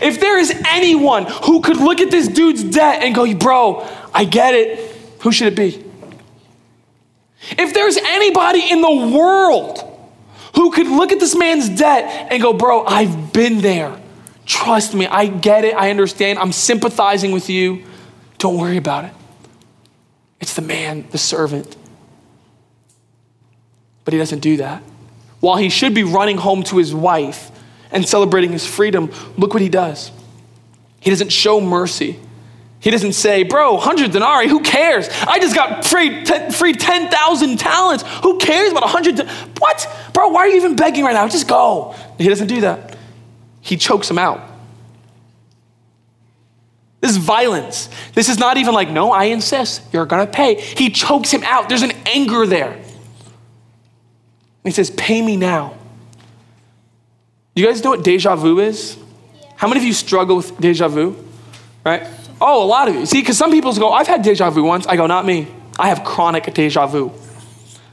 [0.00, 4.24] If there is anyone who could look at this dude's debt and go, bro, I
[4.24, 4.78] get it,
[5.20, 5.84] who should it be?
[7.50, 9.78] If there's anybody in the world
[10.56, 14.00] who could look at this man's debt and go, bro, I've been there.
[14.46, 15.74] Trust me, I get it.
[15.74, 16.38] I understand.
[16.38, 17.84] I'm sympathizing with you.
[18.38, 19.12] Don't worry about it.
[20.40, 21.76] It's the man, the servant.
[24.04, 24.82] But he doesn't do that.
[25.40, 27.50] While he should be running home to his wife
[27.90, 30.10] and celebrating his freedom, look what he does.
[31.00, 32.18] He doesn't show mercy.
[32.80, 35.08] He doesn't say, bro, 100 denarii, who cares?
[35.26, 38.04] I just got free, t- free 10,000 talents.
[38.22, 39.16] Who cares about 100?
[39.16, 39.26] De-
[39.58, 40.10] what?
[40.12, 41.26] Bro, why are you even begging right now?
[41.28, 41.94] Just go.
[42.18, 42.93] He doesn't do that
[43.64, 44.40] he chokes him out.
[47.00, 47.88] This is violence.
[48.12, 50.60] This is not even like, no, I insist, you're gonna pay.
[50.60, 51.68] He chokes him out.
[51.68, 52.72] There's an anger there.
[52.72, 52.84] And
[54.62, 55.76] he says, Pay me now.
[57.54, 58.98] You guys know what deja vu is?
[59.56, 61.16] How many of you struggle with deja vu?
[61.84, 62.06] Right?
[62.40, 63.06] Oh, a lot of you.
[63.06, 64.86] See, because some people go, I've had deja vu once.
[64.86, 65.48] I go, not me.
[65.78, 67.12] I have chronic deja vu.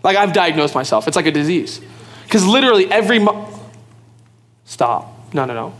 [0.03, 1.07] Like I've diagnosed myself.
[1.07, 1.79] It's like a disease.
[2.23, 3.57] Because literally every month,
[4.65, 5.20] stop.
[5.33, 5.73] No, no, no.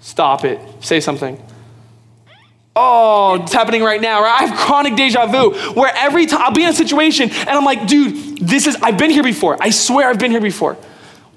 [0.00, 0.60] Stop it.
[0.80, 1.42] Say something.
[2.80, 4.22] Oh, it's happening right now.
[4.22, 4.40] Right?
[4.40, 7.64] I have chronic deja vu where every time I'll be in a situation and I'm
[7.64, 9.56] like, dude, this is, I've been here before.
[9.60, 10.76] I swear I've been here before.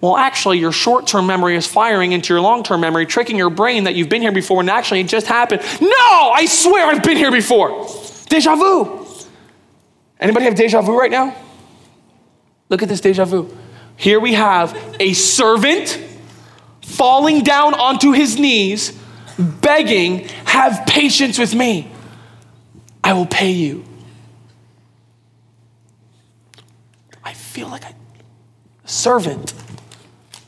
[0.01, 3.49] Well, actually, your short term memory is firing into your long term memory, tricking your
[3.49, 5.61] brain that you've been here before and actually it just happened.
[5.79, 7.87] No, I swear I've been here before.
[8.27, 9.07] Deja vu.
[10.19, 11.35] Anybody have deja vu right now?
[12.69, 13.55] Look at this deja vu.
[13.97, 15.99] Here we have a servant
[16.91, 18.97] falling down onto his knees,
[19.37, 21.91] begging, Have patience with me.
[23.03, 23.83] I will pay you.
[27.23, 27.93] I feel like a
[28.85, 29.53] servant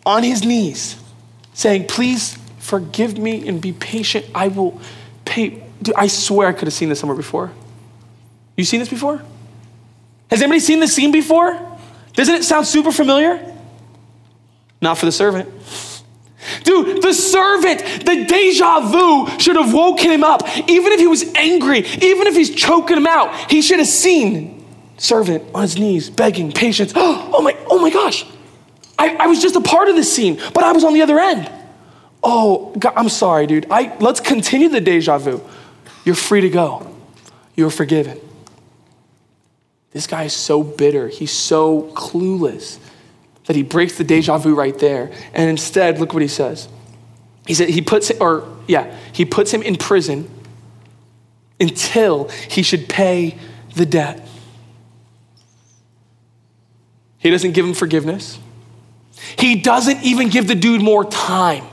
[0.06, 0.98] on his knees
[1.54, 4.26] saying, Please forgive me and be patient.
[4.36, 4.80] I will
[5.26, 5.64] pay.
[5.82, 7.52] Dude, I swear I could have seen this somewhere before.
[8.56, 9.22] You seen this before?
[10.30, 11.60] Has anybody seen this scene before?
[12.14, 13.54] Doesn't it sound super familiar?
[14.82, 15.50] Not for the servant.
[16.64, 20.42] Dude, the servant, the deja vu should have woken him up.
[20.70, 24.66] Even if he was angry, even if he's choking him out, he should have seen
[24.98, 26.94] servant on his knees, begging, patience.
[27.36, 28.26] Oh my, oh my gosh.
[28.98, 31.20] I, I was just a part of this scene, but I was on the other
[31.20, 31.52] end.
[32.24, 33.66] Oh, God, I'm sorry, dude.
[33.70, 35.42] I, let's continue the deja vu.
[36.06, 36.96] You're free to go.
[37.56, 38.20] You're forgiven.
[39.92, 41.08] This guy is so bitter.
[41.08, 42.80] He's so clueless
[43.46, 45.12] that he breaks the deja vu right there.
[45.34, 46.68] And instead, look what he says.
[47.46, 50.30] He said he puts or yeah, he puts him in prison
[51.60, 53.38] until he should pay
[53.76, 54.26] the debt.
[57.18, 58.40] He doesn't give him forgiveness.
[59.38, 61.64] He doesn't even give the dude more time.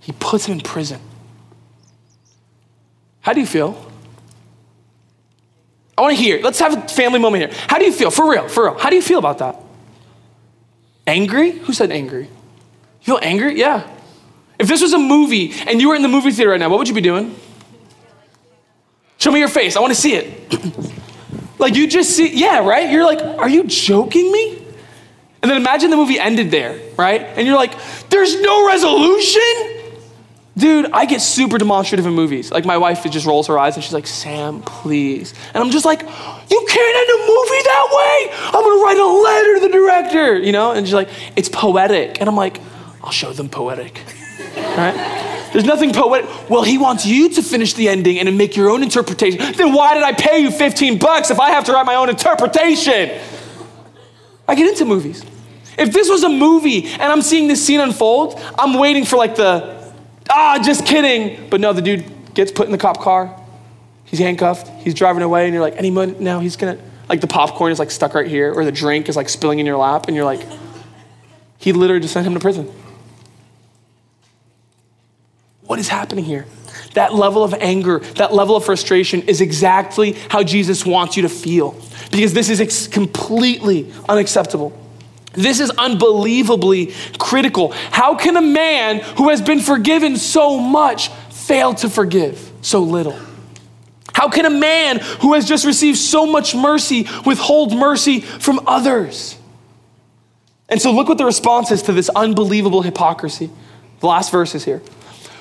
[0.00, 1.00] He puts him in prison.
[3.20, 3.90] How do you feel?
[5.96, 6.40] I want to hear.
[6.42, 7.60] Let's have a family moment here.
[7.68, 8.10] How do you feel?
[8.10, 8.78] For real, for real.
[8.78, 9.56] How do you feel about that?
[11.06, 11.50] Angry?
[11.50, 12.24] Who said angry?
[12.24, 13.58] You feel angry?
[13.58, 13.88] Yeah.
[14.58, 16.78] If this was a movie and you were in the movie theater right now, what
[16.78, 17.34] would you be doing?
[19.18, 19.76] Show me your face.
[19.76, 20.90] I want to see it.
[21.58, 22.90] like you just see, yeah, right?
[22.90, 24.58] You're like, are you joking me?
[25.42, 27.20] And then imagine the movie ended there, right?
[27.20, 27.74] And you're like,
[28.10, 29.81] there's no resolution?
[30.56, 32.50] Dude, I get super demonstrative in movies.
[32.50, 35.32] Like my wife just rolls her eyes and she's like, Sam, please.
[35.54, 38.36] And I'm just like, you can't end a movie that way.
[38.46, 40.72] I'm gonna write a letter to the director, you know?
[40.72, 42.20] And she's like, it's poetic.
[42.20, 42.60] And I'm like,
[43.02, 44.02] I'll show them poetic.
[44.56, 45.48] right?
[45.52, 46.28] There's nothing poetic.
[46.50, 49.38] Well, he wants you to finish the ending and make your own interpretation.
[49.54, 52.10] Then why did I pay you 15 bucks if I have to write my own
[52.10, 53.18] interpretation?
[54.46, 55.24] I get into movies.
[55.78, 59.34] If this was a movie and I'm seeing this scene unfold, I'm waiting for like
[59.34, 59.81] the
[60.30, 61.48] ah, just kidding.
[61.48, 63.38] But no, the dude gets put in the cop car.
[64.04, 64.68] He's handcuffed.
[64.82, 67.78] He's driving away, and you're like, any moment now he's gonna, like the popcorn is
[67.78, 70.24] like stuck right here, or the drink is like spilling in your lap, and you're
[70.24, 70.46] like,
[71.58, 72.70] he literally just sent him to prison.
[75.62, 76.46] What is happening here?
[76.94, 81.28] That level of anger, that level of frustration is exactly how Jesus wants you to
[81.28, 81.74] feel
[82.10, 84.78] because this is ex- completely unacceptable.
[85.32, 87.72] This is unbelievably critical.
[87.72, 93.18] How can a man who has been forgiven so much fail to forgive so little?
[94.12, 99.38] How can a man who has just received so much mercy withhold mercy from others?
[100.68, 103.50] And so, look what the response is to this unbelievable hypocrisy.
[104.00, 104.82] The last verse is here.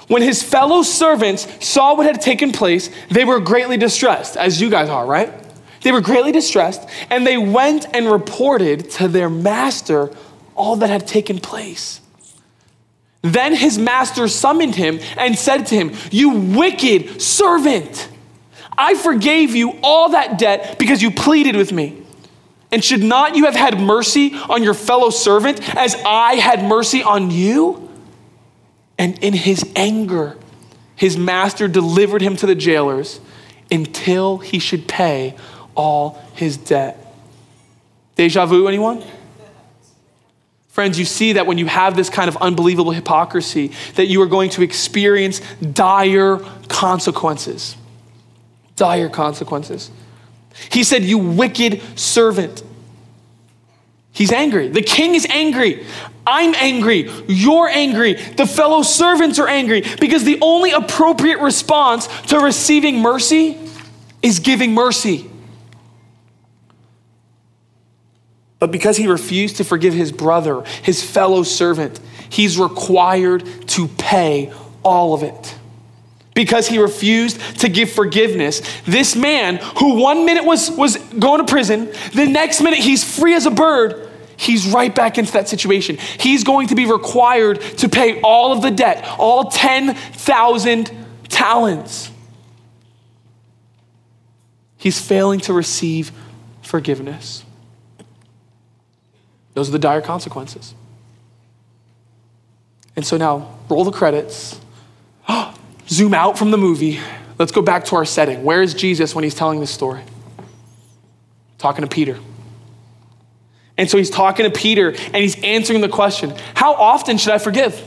[0.08, 4.70] When his fellow servants saw what had taken place, they were greatly distressed, as you
[4.70, 5.34] guys are, right?
[5.82, 10.12] They were greatly distressed, and they went and reported to their master
[10.56, 12.02] all that had taken place.
[13.24, 18.10] Then his master summoned him and said to him, You wicked servant,
[18.78, 22.04] I forgave you all that debt because you pleaded with me.
[22.72, 27.04] And should not you have had mercy on your fellow servant as I had mercy
[27.04, 27.90] on you?
[28.98, 30.38] And in his anger,
[30.96, 33.20] his master delivered him to the jailers
[33.70, 35.36] until he should pay
[35.82, 36.96] all his debt.
[38.16, 39.04] Deja vu, anyone?
[40.70, 44.28] Friends, you see that when you have this kind of unbelievable hypocrisy, that you are
[44.28, 46.38] going to experience dire
[46.70, 47.76] consequences.
[48.76, 49.90] Dire consequences.
[50.72, 52.64] He said, You wicked servant.
[54.14, 54.68] He's angry.
[54.68, 55.86] The king is angry.
[56.28, 57.10] I'm angry.
[57.28, 58.14] You're angry.
[58.14, 63.58] The fellow servants are angry because the only appropriate response to receiving mercy
[64.22, 65.32] is giving mercy.
[68.62, 74.54] But because he refused to forgive his brother, his fellow servant, he's required to pay
[74.84, 75.56] all of it.
[76.36, 81.52] Because he refused to give forgiveness, this man who one minute was, was going to
[81.52, 85.98] prison, the next minute he's free as a bird, he's right back into that situation.
[85.98, 90.92] He's going to be required to pay all of the debt, all 10,000
[91.30, 92.12] talents.
[94.78, 96.12] He's failing to receive
[96.62, 97.44] forgiveness.
[99.54, 100.74] Those are the dire consequences.
[102.96, 104.60] And so now, roll the credits,
[105.88, 107.00] zoom out from the movie.
[107.38, 108.44] Let's go back to our setting.
[108.44, 110.02] Where is Jesus when he's telling this story?
[111.58, 112.20] Talking to Peter.
[113.78, 117.38] And so he's talking to Peter and he's answering the question How often should I
[117.38, 117.82] forgive?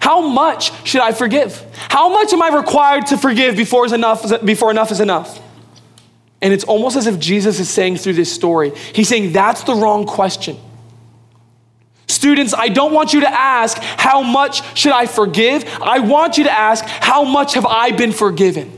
[0.00, 1.62] How much should I forgive?
[1.90, 5.40] How much am I required to forgive before, is enough, before enough is enough?
[6.40, 9.74] And it's almost as if Jesus is saying through this story, he's saying that's the
[9.74, 10.56] wrong question.
[12.06, 15.64] Students, I don't want you to ask, how much should I forgive?
[15.80, 18.72] I want you to ask, how much have I been forgiven?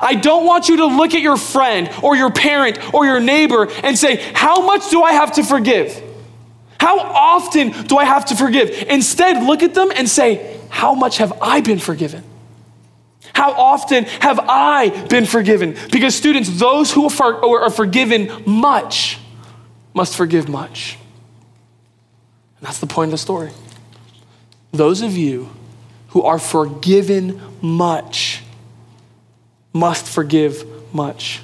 [0.00, 3.70] I don't want you to look at your friend or your parent or your neighbor
[3.84, 6.02] and say, how much do I have to forgive?
[6.80, 8.70] How often do I have to forgive?
[8.88, 12.24] Instead, look at them and say, how much have I been forgiven?
[13.34, 15.76] How often have I been forgiven?
[15.92, 19.18] Because, students, those who are forgiven much
[19.92, 20.98] must forgive much.
[22.64, 23.50] That's the point of the story.
[24.72, 25.50] Those of you
[26.08, 28.42] who are forgiven much
[29.74, 31.42] must forgive much.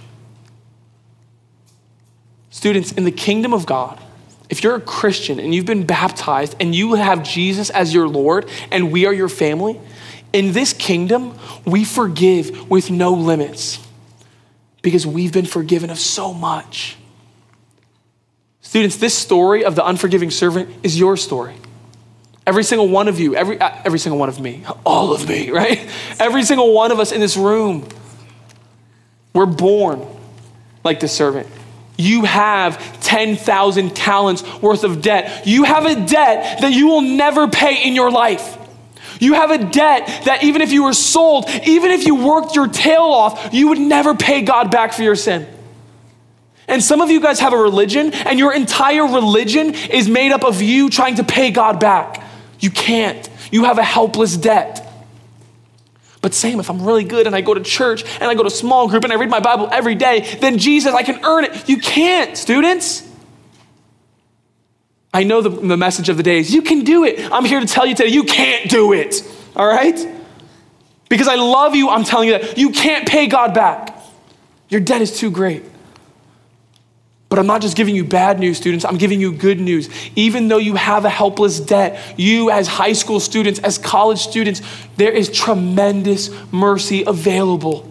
[2.49, 4.01] Students, in the kingdom of God,
[4.49, 8.49] if you're a Christian and you've been baptized and you have Jesus as your Lord
[8.71, 9.79] and we are your family,
[10.33, 13.79] in this kingdom, we forgive with no limits
[14.81, 16.97] because we've been forgiven of so much.
[18.71, 21.57] Students, this story of the unforgiving servant is your story.
[22.47, 25.51] Every single one of you, every, uh, every single one of me, all of me,
[25.61, 25.91] right?
[26.21, 27.89] Every single one of us in this room,
[29.35, 30.07] we're born
[30.85, 31.49] like the servant.
[31.99, 35.49] You have 10,000 talents worth of debt.
[35.49, 38.57] You have a debt that you will never pay in your life.
[39.19, 42.69] You have a debt that even if you were sold, even if you worked your
[42.69, 45.49] tail off, you would never pay God back for your sin.
[46.71, 50.45] And some of you guys have a religion, and your entire religion is made up
[50.45, 52.25] of you trying to pay God back.
[52.61, 53.29] You can't.
[53.51, 54.87] You have a helpless debt.
[56.23, 58.51] But Sam, if I'm really good and I go to church and I go to
[58.51, 61.69] small group and I read my Bible every day, then Jesus, I can earn it.
[61.69, 63.09] You can't, students.
[65.13, 67.33] I know the, the message of the day is you can do it.
[67.33, 69.25] I'm here to tell you today, you can't do it.
[69.57, 69.99] All right?
[71.09, 72.59] Because I love you, I'm telling you that.
[72.59, 73.99] You can't pay God back.
[74.69, 75.65] Your debt is too great.
[77.31, 79.89] But I'm not just giving you bad news, students, I'm giving you good news.
[80.17, 84.61] Even though you have a helpless debt, you as high school students, as college students,
[84.97, 87.87] there is tremendous mercy available.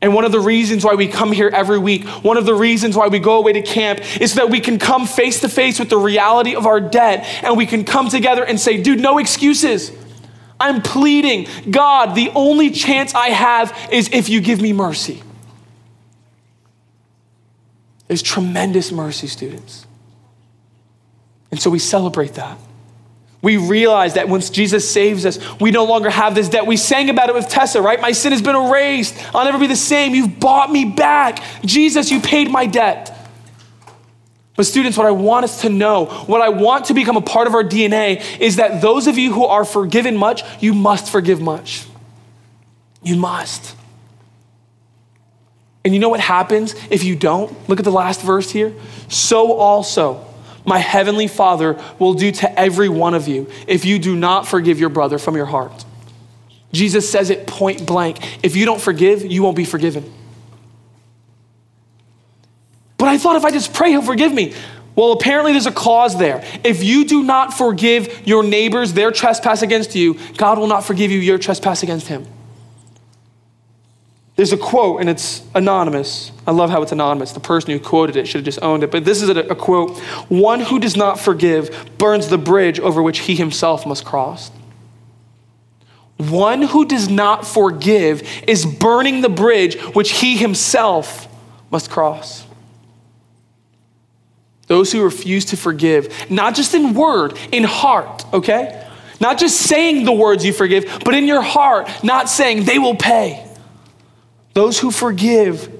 [0.00, 2.96] And one of the reasons why we come here every week, one of the reasons
[2.96, 5.80] why we go away to camp is so that we can come face to face
[5.80, 9.18] with the reality of our debt and we can come together and say, dude, no
[9.18, 9.90] excuses.
[10.60, 15.24] I'm pleading, God, the only chance I have is if you give me mercy.
[18.08, 19.86] There's tremendous mercy, students.
[21.50, 22.58] And so we celebrate that.
[23.42, 26.66] We realize that once Jesus saves us, we no longer have this debt.
[26.66, 28.00] We sang about it with Tessa, right?
[28.00, 29.14] My sin has been erased.
[29.34, 30.14] I'll never be the same.
[30.14, 31.42] You've bought me back.
[31.64, 33.12] Jesus, you paid my debt.
[34.56, 37.46] But, students, what I want us to know, what I want to become a part
[37.46, 41.40] of our DNA, is that those of you who are forgiven much, you must forgive
[41.40, 41.86] much.
[43.02, 43.75] You must.
[45.86, 47.56] And you know what happens if you don't?
[47.68, 48.74] Look at the last verse here.
[49.08, 50.26] So also,
[50.64, 54.80] my heavenly Father will do to every one of you if you do not forgive
[54.80, 55.84] your brother from your heart.
[56.72, 58.18] Jesus says it point blank.
[58.44, 60.12] If you don't forgive, you won't be forgiven.
[62.98, 64.54] But I thought if I just pray, he'll forgive me.
[64.96, 66.44] Well, apparently there's a clause there.
[66.64, 71.12] If you do not forgive your neighbors their trespass against you, God will not forgive
[71.12, 72.26] you your trespass against him.
[74.36, 76.30] There's a quote, and it's anonymous.
[76.46, 77.32] I love how it's anonymous.
[77.32, 78.90] The person who quoted it should have just owned it.
[78.90, 83.02] But this is a, a quote One who does not forgive burns the bridge over
[83.02, 84.50] which he himself must cross.
[86.18, 91.28] One who does not forgive is burning the bridge which he himself
[91.70, 92.46] must cross.
[94.66, 98.86] Those who refuse to forgive, not just in word, in heart, okay?
[99.20, 102.96] Not just saying the words you forgive, but in your heart, not saying they will
[102.96, 103.45] pay.
[104.56, 105.70] Those who forgive,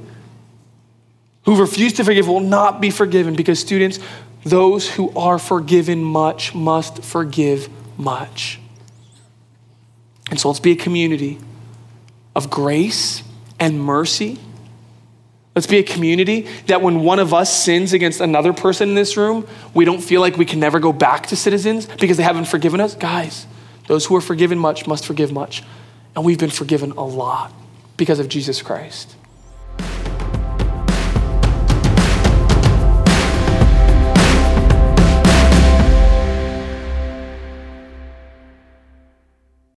[1.47, 3.99] who refuse to forgive, will not be forgiven because, students,
[4.45, 8.61] those who are forgiven much must forgive much.
[10.31, 11.39] And so let's be a community
[12.35, 13.23] of grace
[13.59, 14.39] and mercy.
[15.55, 19.17] Let's be a community that when one of us sins against another person in this
[19.17, 22.45] room, we don't feel like we can never go back to citizens because they haven't
[22.45, 22.95] forgiven us.
[22.95, 23.47] Guys,
[23.87, 25.63] those who are forgiven much must forgive much.
[26.15, 27.55] And we've been forgiven a lot
[27.97, 29.16] because of Jesus Christ.